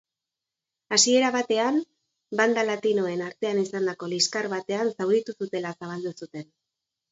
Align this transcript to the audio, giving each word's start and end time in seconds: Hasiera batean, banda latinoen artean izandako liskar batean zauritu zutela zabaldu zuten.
Hasiera 0.95 1.27
batean, 1.35 1.77
banda 2.39 2.63
latinoen 2.71 3.23
artean 3.27 3.61
izandako 3.65 4.11
liskar 4.15 4.51
batean 4.57 4.93
zauritu 4.97 5.39
zutela 5.43 5.77
zabaldu 5.77 6.17
zuten. 6.23 6.53